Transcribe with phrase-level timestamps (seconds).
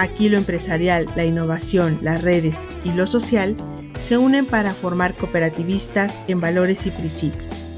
[0.00, 3.54] Aquí lo empresarial, la innovación, las redes y lo social
[3.98, 7.74] se unen para formar cooperativistas en valores y principios.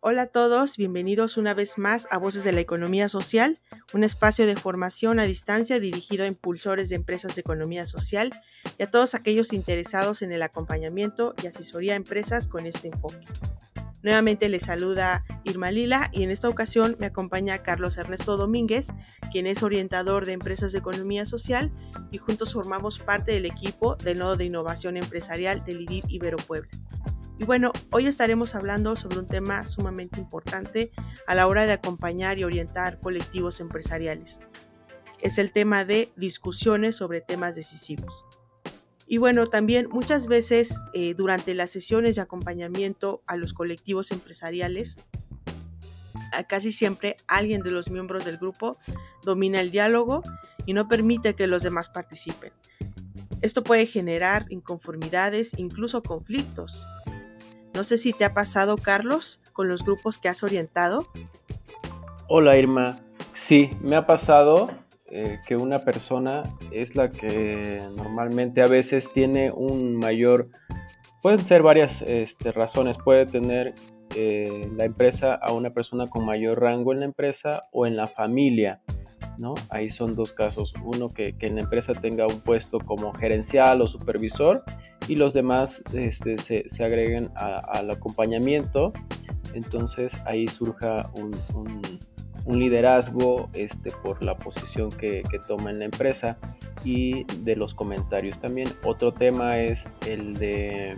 [0.00, 3.58] Hola a todos, bienvenidos una vez más a Voces de la Economía Social,
[3.94, 8.38] un espacio de formación a distancia dirigido a impulsores de empresas de economía social
[8.76, 13.26] y a todos aquellos interesados en el acompañamiento y asesoría a empresas con este enfoque.
[14.02, 18.88] Nuevamente les saluda Irma Lila y en esta ocasión me acompaña Carlos Ernesto Domínguez,
[19.30, 21.70] quien es orientador de empresas de economía social
[22.10, 26.70] y juntos formamos parte del equipo del Nodo de Innovación Empresarial del IDIT Ibero Puebla.
[27.38, 30.92] Y bueno, hoy estaremos hablando sobre un tema sumamente importante
[31.26, 34.40] a la hora de acompañar y orientar colectivos empresariales.
[35.20, 38.24] Es el tema de discusiones sobre temas decisivos.
[39.10, 45.00] Y bueno, también muchas veces eh, durante las sesiones de acompañamiento a los colectivos empresariales,
[46.46, 48.78] casi siempre alguien de los miembros del grupo
[49.24, 50.22] domina el diálogo
[50.64, 52.52] y no permite que los demás participen.
[53.42, 56.86] Esto puede generar inconformidades, incluso conflictos,
[57.74, 61.08] no sé si te ha pasado, Carlos, con los grupos que has orientado.
[62.28, 63.00] Hola, Irma.
[63.34, 64.70] Sí, me ha pasado
[65.10, 70.50] eh, que una persona es la que normalmente a veces tiene un mayor...
[71.22, 72.96] Pueden ser varias este, razones.
[72.96, 73.74] Puede tener
[74.16, 78.08] eh, la empresa a una persona con mayor rango en la empresa o en la
[78.08, 78.80] familia.
[79.36, 79.54] ¿no?
[79.70, 80.72] Ahí son dos casos.
[80.84, 84.62] Uno, que, que en la empresa tenga un puesto como gerencial o supervisor
[85.08, 88.92] y los demás este, se, se, agreguen al acompañamiento.
[89.54, 91.82] Entonces ahí surja un, un,
[92.46, 96.38] liderazgo este, por la posición que, toma en la empresa
[96.84, 98.68] y de los comentarios también.
[98.84, 100.96] Otro tema es el de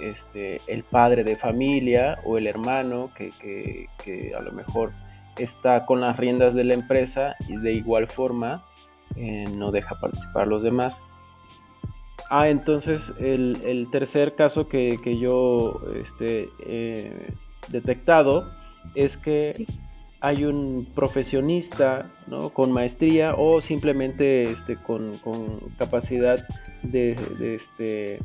[0.00, 4.92] este, el padre de familia o el hermano que, que, que a lo mejor
[5.38, 8.64] está con las riendas de la empresa y de igual forma
[9.16, 11.00] eh, no deja participar a los demás.
[12.30, 16.48] Ah, entonces el, tercer caso que, yo este,
[17.68, 18.50] detectado
[18.94, 19.50] es que
[20.22, 22.08] hay un profesionista
[22.54, 25.18] con maestría o simplemente este, con,
[25.76, 26.46] capacidad
[26.84, 28.20] de, este,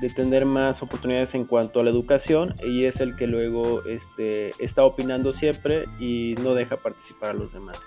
[0.00, 4.50] de tener más oportunidades en cuanto a la educación y es el que luego este,
[4.58, 7.80] está opinando siempre y no deja participar a los demás.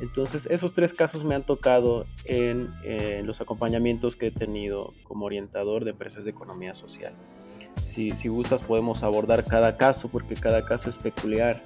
[0.00, 2.70] Entonces, esos tres casos me han tocado en,
[3.26, 7.12] los acompañamientos que he tenido como orientador de empresas de economía social.
[7.88, 11.62] Si, si gustas, podemos abordar cada caso porque cada caso es peculiar.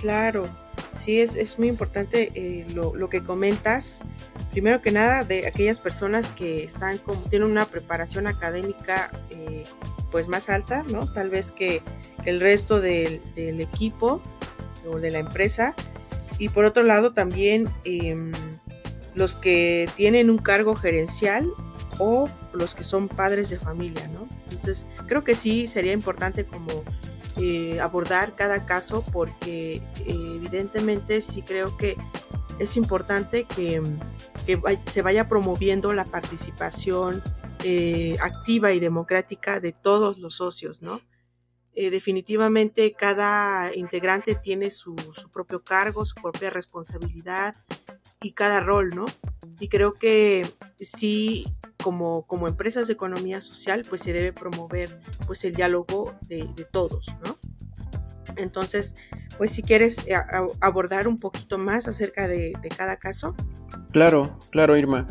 [0.00, 0.48] Claro,
[0.94, 4.02] sí, es, es muy importante eh, lo, lo, que comentas.
[4.52, 7.00] Primero que nada, de aquellas personas que están
[7.30, 9.64] tienen una preparación académica eh,
[10.10, 11.12] pues más alta, ¿no?
[11.12, 11.82] Tal vez que,
[12.22, 14.22] que el resto del, del equipo
[14.86, 15.74] o de la empresa
[16.38, 18.32] y por otro lado también em,
[19.14, 21.50] los que tienen un cargo gerencial
[21.98, 24.28] o los que son padres de familia, ¿no?
[24.44, 26.77] Entonces creo que sí sería importante como
[27.40, 31.96] eh, abordar cada caso porque eh, evidentemente sí creo que
[32.58, 33.80] es importante que,
[34.44, 37.22] que se vaya promoviendo la participación
[37.62, 41.00] eh, activa y democrática de todos los socios, ¿no?
[41.76, 44.96] Definitivamente cada integrante tiene su,
[45.32, 47.54] propio cargo, su propia responsabilidad
[48.20, 49.04] y cada rol, ¿no?
[49.60, 50.44] Y creo que
[50.80, 51.46] sí,
[51.88, 57.06] como, como empresas de economía social, pues se debe promover pues el diálogo de, todos,
[57.24, 57.38] ¿no?
[58.36, 58.94] Entonces,
[59.38, 60.14] pues si quieres eh,
[60.60, 63.34] abordar un poquito más acerca de, cada caso.
[63.90, 65.06] Claro, claro, Irma.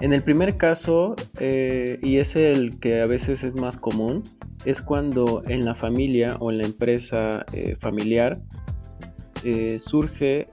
[0.00, 4.24] En el primer caso, eh, y es el que a veces es más común,
[4.64, 8.40] es cuando en la familia o en la empresa eh, familiar
[9.78, 10.48] surge,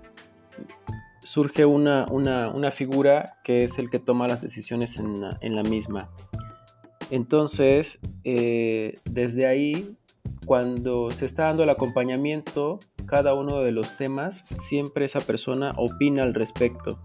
[1.24, 5.22] surge una, una, figura que es el que toma las decisiones en
[5.56, 6.10] la, misma.
[7.10, 9.96] Entonces, eh, desde ahí,
[10.46, 16.24] cuando se está dando el acompañamiento, cada uno de los temas, siempre esa persona opina
[16.24, 17.00] al respecto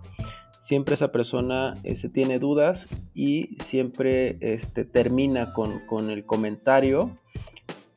[0.69, 7.17] siempre esa persona se este, tiene dudas y siempre este, termina con, el comentario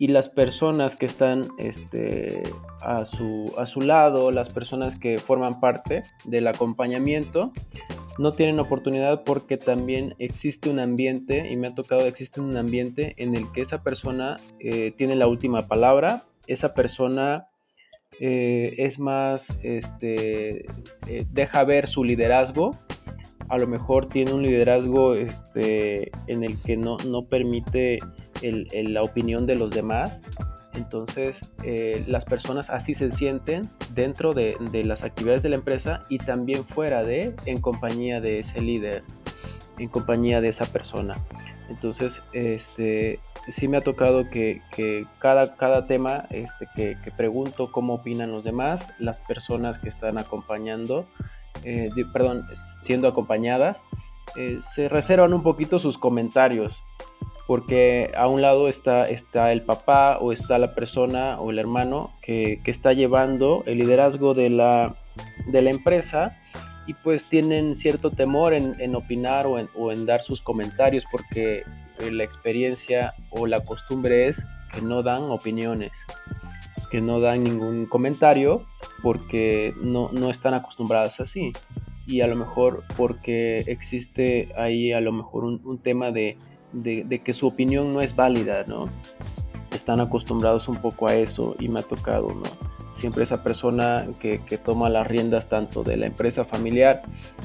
[0.02, 2.42] y las personas que están este,
[2.80, 7.54] a, su, a su lado, las personas que forman parte del acompañamiento,
[8.18, 13.14] no tienen oportunidad porque también existe un ambiente, y me ha tocado, existe un ambiente
[13.18, 17.46] en el que esa persona eh, tiene la última palabra, esa persona
[18.20, 20.66] eh, es más, este,
[21.08, 22.72] eh, deja ver su liderazgo,
[23.50, 28.00] a lo mejor tiene un liderazgo este, en el que no, no permite
[28.42, 30.22] la opinión de los demás.
[30.74, 34.56] Entonces, eh, las personas así se sienten dentro de,
[34.86, 39.04] las actividades de la empresa y también fuera de, en compañía de ese líder,
[39.78, 41.18] en compañía de esa persona.
[41.70, 44.62] Entonces, este, sí me ha tocado que,
[45.20, 51.06] cada, cada tema este, que, pregunto cómo opinan los demás, las personas que están acompañando,
[51.64, 53.84] eh, perdón, siendo acompañadas,
[54.38, 56.82] eh, se reservan un poquito sus comentarios
[57.48, 62.14] porque a un lado está, está el papá o está la persona o el hermano
[62.22, 64.96] que, está llevando el liderazgo de la,
[65.48, 66.38] de la, empresa
[66.88, 71.64] y pues tienen cierto temor en, opinar o en, o en, dar sus comentarios porque
[72.00, 75.92] la experiencia o la costumbre es que no dan opiniones,
[76.90, 78.66] que no dan ningún comentario
[79.04, 81.52] porque no, no están acostumbradas así.
[82.08, 86.38] Y a lo mejor porque existe ahí a lo mejor un tema de
[86.74, 88.86] de, que su opinión no es válida, ¿no?
[89.74, 92.44] Están acostumbrados un poco a eso y me ha tocado, ¿no?
[92.94, 97.02] Siempre esa persona que, toma las riendas tanto de la empresa familiar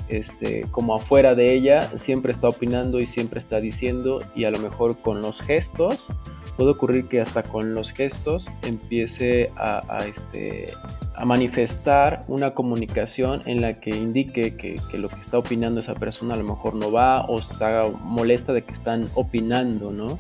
[0.09, 4.59] este, como afuera de ella, siempre está opinando y siempre está diciendo y a lo
[4.59, 6.09] mejor con los gestos,
[6.57, 10.73] puede ocurrir que hasta con los gestos empiece a, este,
[11.17, 16.35] a manifestar una comunicación en la que indique que, lo que está opinando esa persona
[16.35, 20.19] a lo mejor no va o está molesta de que están opinando, ¿no?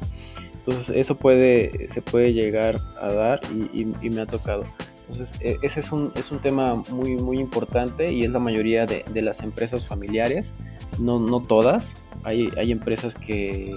[0.54, 3.40] Entonces eso puede, se puede llegar a dar
[3.74, 4.64] y, me ha tocado.
[5.08, 8.86] Entonces e, ese es un, es un tema muy, muy importante y es la mayoría
[8.86, 10.54] de, las empresas familiares,
[10.98, 11.94] no, no todas.
[12.24, 13.70] Hay, hay empresas que,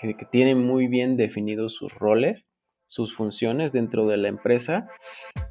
[0.00, 2.48] que, que tienen muy bien definidos sus roles
[2.86, 4.88] sus funciones dentro de la empresa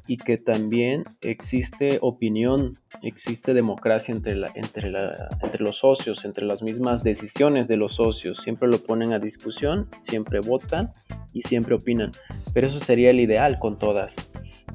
[0.06, 6.44] y que también existe opinión, existe democracia entre, la, entre, la, entre los socios, entre
[6.44, 8.38] las mismas decisiones de los socios.
[8.38, 10.92] Siempre lo ponen a discusión, siempre votan
[11.32, 12.12] y siempre opinan.
[12.52, 14.16] Pero eso sería el ideal con todas.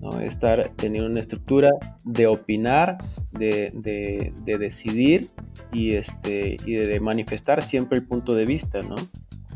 [0.02, 0.20] ¿no?
[0.22, 1.70] Estar teniendo una estructura
[2.04, 2.98] de opinar,
[3.32, 5.30] de, de, decidir
[5.74, 8.96] y, este, y de manifestar siempre el punto de vista, ¿no?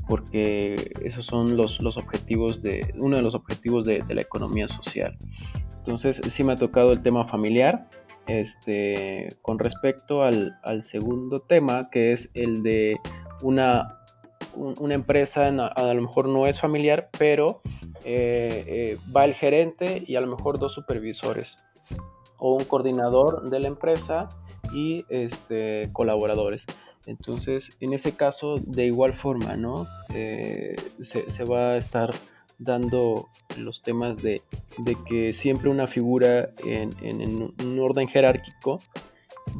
[0.07, 5.17] Porque esos son los, los objetivos de, uno de los objetivos de, la economía social.
[5.77, 7.89] Entonces sí me ha tocado el tema familiar.
[8.25, 12.97] Este, con respecto al, al segundo tema, que es el de
[13.41, 13.99] una,
[14.55, 17.61] una empresa, a, lo mejor no es familiar, pero
[18.05, 21.57] eh, eh, va el gerente y a lo mejor dos supervisores
[22.37, 24.29] o un coordinador de la empresa
[24.73, 26.65] y este, colaboradores.
[27.05, 29.87] Entonces, en ese caso, de igual forma, ¿no?
[30.13, 32.13] Eh, se, va a estar
[32.59, 34.41] dando los temas de,
[35.07, 38.79] que siempre una figura en, un orden jerárquico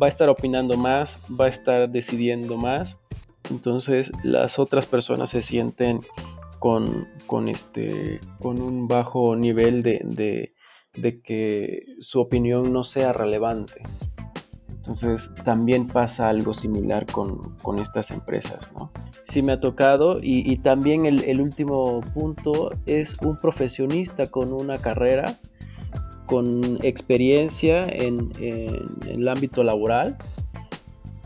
[0.02, 2.98] va a estar opinando más, va a estar decidiendo más.
[3.50, 6.00] Entonces, las otras personas se sienten
[6.60, 13.82] con, este, con un bajo nivel de que su opinión no sea relevante.
[14.84, 18.92] Entonces también pasa algo similar con, estas empresas, ¿no?
[19.24, 25.40] Sí me ha tocado y, también el, último punto es un profesionista con una carrera,
[26.26, 28.32] con experiencia en,
[29.08, 30.18] el ámbito laboral,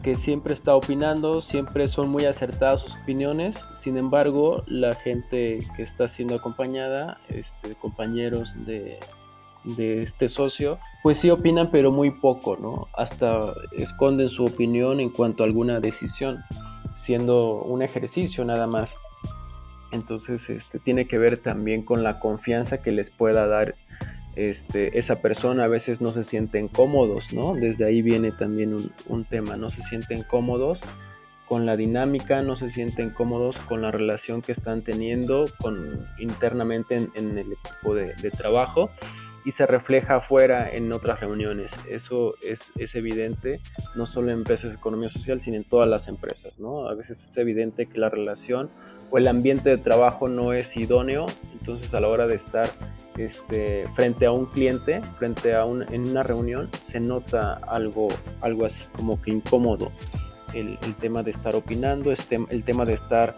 [0.03, 5.81] que siempre está opinando, siempre son muy acertadas sus opiniones, sin embargo la gente que
[5.81, 8.99] está siendo acompañada, este, compañeros de,
[9.63, 12.87] de este socio, pues sí opinan pero muy poco, ¿no?
[12.95, 16.43] Hasta esconden su opinión en cuanto a alguna decisión,
[16.95, 18.93] siendo un ejercicio nada más.
[19.91, 23.75] Entonces, este tiene que ver también con la confianza que les pueda dar
[24.35, 25.65] este, esa persona.
[25.65, 27.53] A veces no se sienten cómodos, ¿no?
[27.53, 30.81] Desde ahí viene también un, tema, no se sienten cómodos
[31.47, 36.95] con la dinámica, no se sienten cómodos con la relación que están teniendo con, internamente
[36.95, 38.89] en, el equipo de trabajo
[39.47, 41.71] y se refleja afuera en otras reuniones.
[41.89, 43.61] Eso es, es, evidente,
[43.95, 46.59] no solo en empresas de economía social, sino en todas las empresas.
[46.59, 46.89] ¿no?
[46.89, 48.69] A veces es evidente que la relación
[49.09, 52.67] o el ambiente de trabajo no es idóneo, entonces a la hora de estar
[53.15, 58.09] este, frente a un cliente, frente a un, en una reunión, se nota algo,
[58.41, 59.93] algo así como que incómodo.
[60.53, 63.33] El, el tema de estar opinando, este, el tema de estar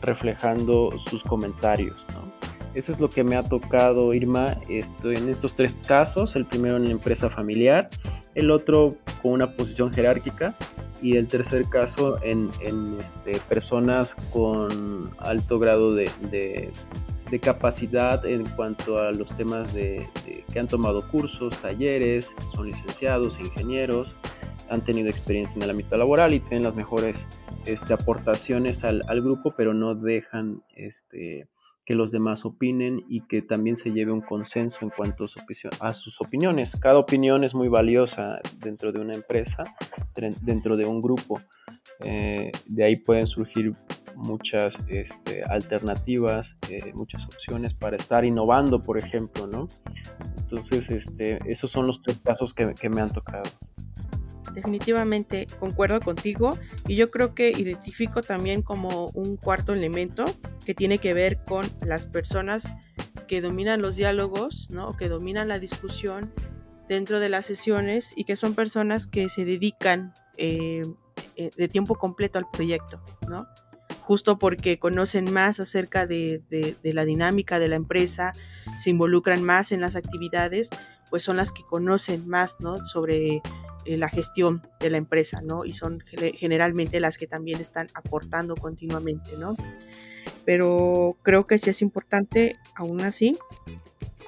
[0.00, 2.04] reflejando sus comentarios.
[2.14, 2.41] ¿no?
[2.74, 6.76] Eso es lo que me ha tocado, Irma, estoy en estos tres casos, el primero
[6.76, 7.90] en la empresa familiar,
[8.34, 10.56] el otro con una posición jerárquica
[11.02, 12.50] y el tercer caso en,
[12.98, 16.72] este, personas con alto grado de,
[17.42, 20.06] capacidad en cuanto a los temas de,
[20.52, 24.16] que han tomado cursos, talleres, son licenciados, ingenieros,
[24.68, 27.26] han tenido experiencia en el ámbito laboral y tienen las mejores
[27.64, 31.46] este, aportaciones al, al, grupo, pero no dejan este,
[31.92, 35.26] que los demás opinen y que también se lleve un consenso en cuanto
[35.80, 36.74] a sus opiniones.
[36.80, 39.64] Cada opinión es muy valiosa dentro de una empresa,
[40.40, 41.42] dentro de un grupo.
[42.00, 43.74] Eh, de ahí pueden surgir
[44.16, 49.68] muchas este, alternativas, eh, muchas opciones para estar innovando, por ejemplo, ¿no?
[50.38, 53.42] Entonces, este, esos son los tres casos que, que me han tocado
[54.54, 60.24] definitivamente concuerdo contigo y yo creo que identifico también como un cuarto elemento
[60.64, 62.72] que tiene que ver con las personas
[63.26, 64.96] que dominan los diálogos, ¿no?
[64.96, 66.32] que dominan la discusión
[66.88, 70.84] dentro de las sesiones y que son personas que se dedican eh,
[71.36, 73.46] eh, de tiempo completo al proyecto, ¿no?
[74.02, 78.34] justo porque conocen más acerca de, de, la dinámica de la empresa,
[78.78, 80.70] se involucran más en las actividades,
[81.08, 82.84] pues son las que conocen más ¿no?
[82.84, 83.40] sobre
[83.84, 85.64] la gestión de la empresa, ¿no?
[85.64, 86.02] Y son
[86.34, 89.56] generalmente las que también están aportando continuamente, ¿no?
[90.44, 93.38] Pero creo que sí es importante, aún así,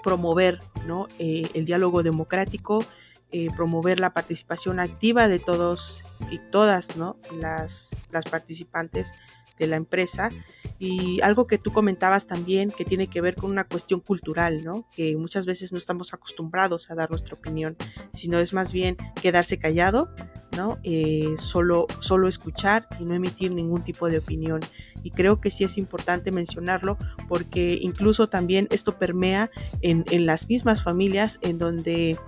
[0.03, 1.09] promover, ¿no?
[1.19, 2.85] Eh, el diálogo democrático,
[3.33, 7.17] eh, promover la participación activa de todos y todas, ¿no?
[7.41, 9.13] Las, las participantes
[9.59, 10.31] de la empresa
[10.79, 14.89] y algo que tú comentabas también que tiene que ver con una cuestión cultural, ¿no?
[14.91, 17.77] Que muchas veces no estamos acostumbrados a dar nuestra opinión,
[18.11, 20.11] sino es más bien quedarse callado,
[20.57, 20.79] ¿no?
[20.83, 24.61] Eh, solo, solo escuchar y no emitir ningún tipo de opinión.
[25.03, 30.49] Y creo que sí es importante mencionarlo porque incluso también esto permea en, en las
[30.49, 32.19] mismas familias en donde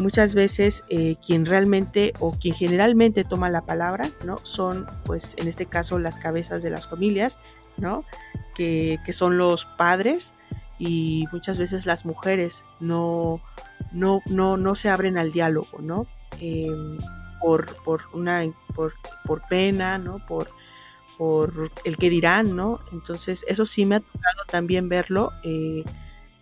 [0.00, 4.38] muchas veces eh, quien realmente o quien generalmente toma la palabra, ¿no?
[4.42, 7.40] Son, pues, en este caso, las cabezas de las familias,
[7.76, 8.04] ¿no?
[8.54, 10.34] Que, son los padres
[10.78, 13.40] y muchas veces las mujeres no,
[13.92, 16.06] no, no, no se abren al diálogo, ¿no?
[16.40, 16.98] Em,
[17.40, 18.42] por, por, una,
[18.74, 20.24] por, por pena, ¿no?
[20.26, 20.48] Por,
[21.16, 22.80] por el que dirán, ¿no?
[22.92, 25.84] Entonces, eso sí me ha tocado también verlo eh,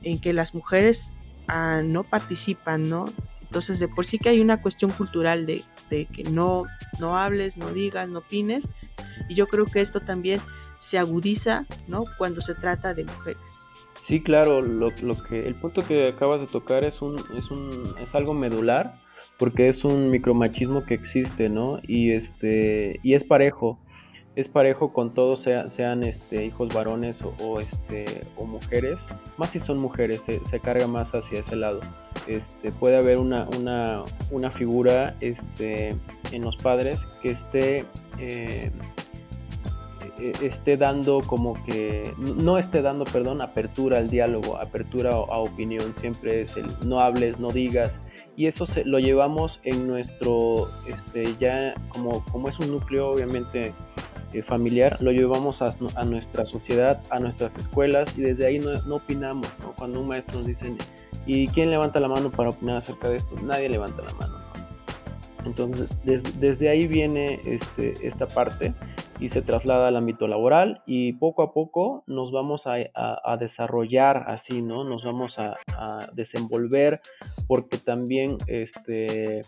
[0.02, 1.12] en que las mujeres
[1.48, 3.06] ah, no participan, ¿no?
[3.46, 6.64] Entonces, de por sí que hay una cuestión cultural de, que no,
[6.98, 8.68] no hables, no digas, no opines.
[9.28, 10.40] Y yo creo que esto también
[10.78, 12.04] se agudiza, ¿no?
[12.18, 13.66] Cuando se trata de mujeres.
[14.02, 18.14] Sí, claro, lo, que, el punto que acabas de tocar es, un, es, un, es
[18.14, 19.00] algo medular,
[19.36, 21.80] porque es un micromachismo que existe, ¿no?
[21.82, 23.78] Y, este, y es parejo
[24.36, 29.00] es parejo con todos, sean este, hijos varones o, este, o mujeres,
[29.38, 31.80] más si son mujeres, se, carga más hacia ese lado.
[32.26, 33.48] Este, puede haber una,
[34.30, 35.96] una, figura este,
[36.32, 37.86] en los padres que esté,
[38.18, 38.70] eh,
[40.18, 45.94] e, esté dando como que, no esté dando, perdón, apertura al diálogo, apertura a, opinión,
[45.94, 47.98] siempre es el no hables, no digas,
[48.36, 53.72] y eso se, lo llevamos en nuestro, este, ya como, como es un núcleo obviamente
[54.36, 55.70] eh, familiar lo llevamos a,
[56.04, 59.48] nuestra sociedad, a nuestras escuelas y desde ahí no, opinamos.
[59.76, 60.74] Cuando un maestro nos dice,
[61.26, 63.34] ¿y quién levanta la mano para opinar acerca de esto?
[63.42, 64.34] Nadie levanta la mano.
[65.44, 68.74] Entonces, desde ahí viene este, esta parte
[69.18, 72.76] y se traslada al ámbito laboral y poco a poco nos vamos a,
[73.38, 74.84] desarrollar así, ¿no?
[74.84, 77.00] Nos vamos a, a desenvolver
[77.46, 79.40] porque también este,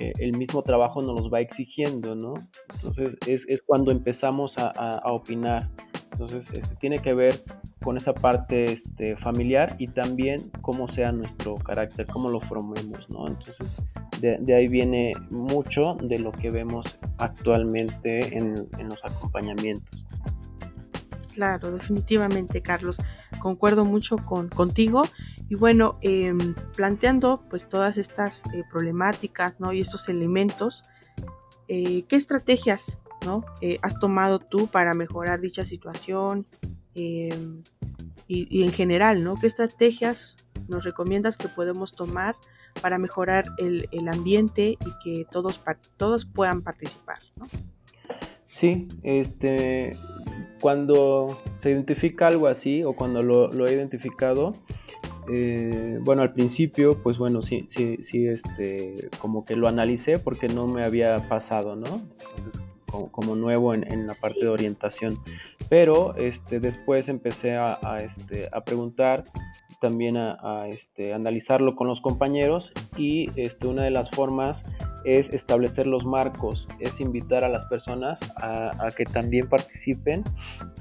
[0.00, 2.34] eh, el mismo trabajo nos los va exigiendo, ¿no?
[2.74, 5.68] Entonces es, es cuando empezamos a, a, opinar.
[6.12, 7.34] Entonces este, tiene que ver
[7.82, 13.26] con esa parte este, familiar y también cómo sea nuestro carácter, cómo lo formemos, ¿no?
[13.26, 13.82] Entonces
[14.20, 20.04] de, ahí viene mucho de lo que vemos actualmente en, en los acompañamientos.
[21.32, 22.98] Claro, definitivamente, Carlos.
[23.38, 25.04] Concuerdo mucho con, contigo
[25.48, 29.72] y bueno, em, planteando pues todas estas eh, problemáticas ¿no?
[29.72, 30.84] y estos elementos,
[31.68, 33.44] eh, ¿qué estrategias ¿no?
[33.60, 36.46] Eh, has tomado tú para mejorar dicha situación?
[36.94, 37.62] Em,
[38.32, 39.34] y, en general, ¿no?
[39.34, 40.36] ¿Qué estrategias
[40.68, 42.36] nos recomiendas que podemos tomar
[42.80, 45.62] para mejorar el, ambiente y que todos,
[45.96, 47.18] todos puedan participar?
[47.36, 47.46] ¿no?
[48.44, 49.96] Sí, este,
[50.60, 54.54] cuando se identifica algo así o cuando lo, lo he identificado,
[55.32, 60.48] eh, bueno, al principio, pues bueno, sí, sí, sí, este, como que lo analicé porque
[60.48, 62.02] no me había pasado, ¿no?
[62.36, 65.20] Entonces, como, nuevo en, la parte de orientación.
[65.68, 69.24] Pero este, después empecé a, este, a preguntar
[69.80, 74.64] también a, este, analizarlo con los compañeros y este, una de las formas
[75.04, 80.22] es establecer los marcos, es invitar a las personas a, que también participen,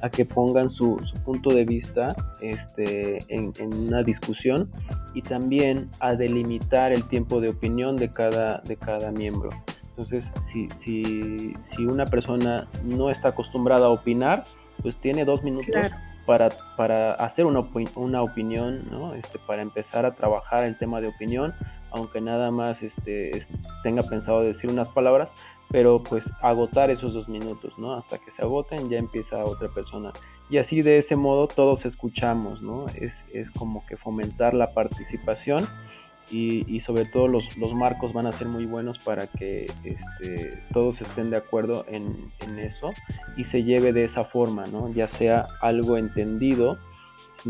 [0.02, 4.70] a que pongan su, punto de vista este, en, una discusión
[5.14, 9.50] y también a delimitar el tiempo de opinión de cada, de cada miembro.
[9.90, 14.46] Entonces, si, si, si una persona no está acostumbrada a opinar,
[14.82, 15.76] pues tiene dos minutos
[16.30, 19.16] para, para, hacer una, una opinión, ¿no?
[19.16, 21.56] este, para empezar a trabajar el tema de opinión,
[21.90, 23.32] aunque nada más este,
[23.82, 25.30] tenga pensado decir unas palabras,
[25.72, 27.96] pero pues agotar esos dos minutos, ¿no?
[27.96, 30.14] Hasta que se agoten ya empieza otra persona.
[30.52, 32.86] Y así de ese modo todos escuchamos, ¿no?
[32.94, 35.68] Es, es como que fomentar la participación
[36.32, 41.02] y, sobre todo los, los, marcos van a ser muy buenos para que este, todos
[41.02, 42.92] estén de acuerdo en, eso
[43.38, 44.92] y se lleve de esa forma, ¿no?
[44.94, 46.78] ya sea algo entendido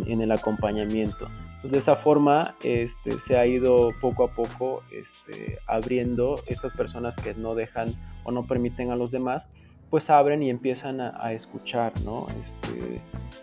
[0.05, 1.29] en el acompañamiento.
[1.61, 7.15] Pues de esa forma este, se ha ido poco a poco este, abriendo estas personas
[7.15, 9.47] que no dejan o no permiten a los demás
[9.89, 12.27] pues abren y empiezan a, escuchar, ¿no?
[12.41, 13.01] Este,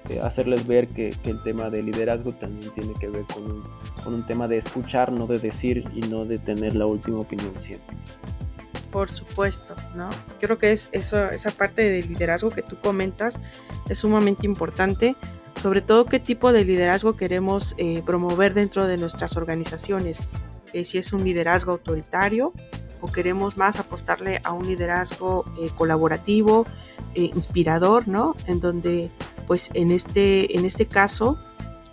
[0.08, 3.64] eh, hacerles ver que, el tema de liderazgo también tiene que ver con un,
[4.02, 7.52] con un, tema de escuchar, no de decir y no de tener la última opinión
[7.58, 7.96] siempre.
[8.92, 10.08] Por supuesto, ¿no?
[10.40, 13.40] Creo que es eso, esa parte de liderazgo que tú comentas
[13.88, 15.16] es sumamente importante,
[15.60, 20.26] sobre todo qué tipo de liderazgo queremos eh, promover dentro de nuestras organizaciones,
[20.72, 22.52] eh, si es un liderazgo autoritario,
[23.06, 26.66] queremos más apostarle a un liderazgo eh, colaborativo,
[27.14, 28.34] eh, inspirador, ¿no?
[28.46, 29.10] En donde,
[29.46, 31.38] pues en este, en este caso,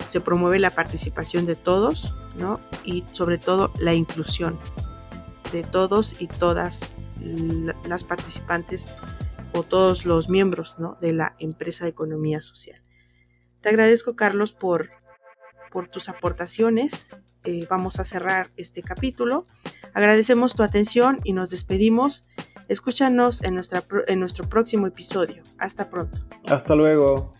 [0.06, 2.60] se promueve la participación de todos, ¿no?
[2.84, 4.60] Y sobre todo la inclusión
[5.52, 6.82] de todos y todas
[7.86, 8.88] las participantes
[9.54, 10.98] o todos los miembros ¿no?
[11.00, 12.82] de la empresa de economía social.
[13.62, 14.90] Te agradezco, Carlos, por,
[15.72, 17.10] por tus aportaciones.
[17.46, 19.46] Eh, vamos a cerrar este capítulo
[19.94, 22.26] Agradecemos tu atención y nos despedimos.
[22.68, 25.44] Escúchanos en, nuestra, en nuestro próximo episodio.
[25.58, 26.20] Hasta pronto.
[26.48, 27.34] Hasta luego.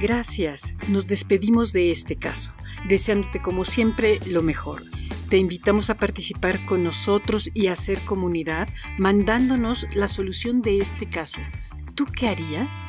[0.00, 0.74] Gracias.
[0.88, 2.52] Nos despedimos de este caso,
[2.88, 4.82] deseándote como siempre lo mejor.
[5.28, 11.08] Te invitamos a participar con nosotros y a hacer comunidad mandándonos la solución de este
[11.08, 11.38] caso.
[11.94, 12.88] ¿Tú qué harías?